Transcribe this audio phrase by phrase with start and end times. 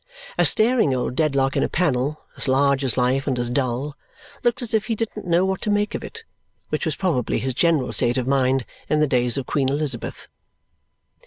[0.39, 3.95] A staring old Dedlock in a panel, as large as life and as dull,
[4.41, 6.23] looks as if he didn't know what to make of it,
[6.69, 10.27] which was probably his general state of mind in the days of Queen Elizabeth.